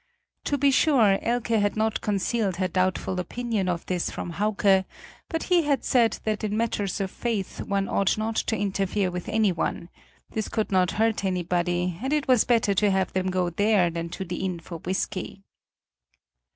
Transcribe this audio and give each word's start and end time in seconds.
To 0.45 0.57
be 0.57 0.71
sure, 0.71 1.19
Elke 1.21 1.49
had 1.61 1.75
not 1.77 2.01
concealed 2.01 2.55
her 2.55 2.67
doubtful 2.67 3.19
opinion 3.19 3.69
of 3.69 3.85
this 3.85 4.09
from 4.09 4.31
Hauke, 4.31 4.83
but 5.29 5.43
he 5.43 5.61
had 5.65 5.83
said 5.85 6.17
that 6.23 6.43
in 6.43 6.57
matters 6.57 6.99
of 6.99 7.11
faith 7.11 7.61
one 7.61 7.87
ought 7.87 8.17
not 8.17 8.35
to 8.37 8.57
interfere 8.57 9.11
with 9.11 9.29
anyone: 9.29 9.89
this 10.31 10.49
could 10.49 10.71
not 10.71 10.93
hurt 10.97 11.23
anybody, 11.23 11.99
and 12.01 12.13
it 12.13 12.27
was 12.27 12.45
better 12.45 12.73
to 12.73 12.89
have 12.89 13.13
them 13.13 13.29
go 13.29 13.51
there 13.51 13.91
than 13.91 14.09
to 14.09 14.25
the 14.25 14.37
inn 14.43 14.59
for 14.59 14.77
whiskey. 14.79 15.43